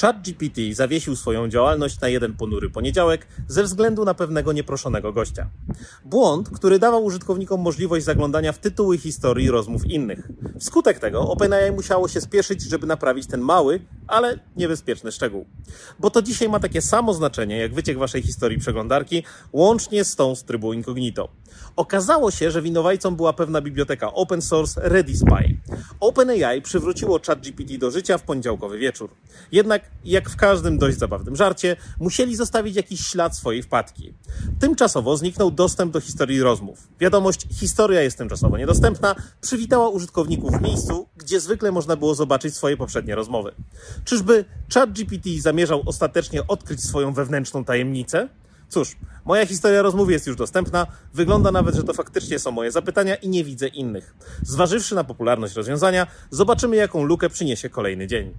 [0.00, 5.50] ChatGPT zawiesił swoją działalność na jeden ponury poniedziałek ze względu na pewnego nieproszonego gościa.
[6.04, 10.28] Błąd, który dawał użytkownikom możliwość zaglądania w tytuły historii rozmów innych.
[10.60, 15.46] Wskutek tego OpenAI musiało się spieszyć, żeby naprawić ten mały, ale niebezpieczny szczegół.
[15.98, 19.22] Bo to dzisiaj ma takie samo znaczenie jak wyciek waszej historii przeglądarki,
[19.52, 21.28] łącznie z tą z trybu incognito.
[21.76, 25.56] Okazało się, że winowajcą była pewna biblioteka open source ReadySpy.
[26.00, 29.10] OpenAI przywróciło ChatGPT do życia w poniedziałkowy wieczór.
[29.52, 34.14] Jednak, jak w każdym dość zabawnym żarcie, musieli zostawić jakiś ślad swojej wpadki.
[34.60, 36.88] Tymczasowo zniknął dostęp do historii rozmów.
[37.00, 42.76] Wiadomość historia jest tymczasowo niedostępna przywitała użytkowników w miejscu, gdzie zwykle można było zobaczyć swoje
[42.76, 43.52] poprzednie rozmowy.
[44.04, 48.28] Czyżby ChatGPT zamierzał ostatecznie odkryć swoją wewnętrzną tajemnicę?
[48.68, 50.86] Cóż, moja historia rozmów jest już dostępna.
[51.14, 54.14] Wygląda nawet, że to faktycznie są moje zapytania i nie widzę innych.
[54.42, 58.34] Zważywszy na popularność rozwiązania, zobaczymy, jaką lukę przyniesie kolejny dzień.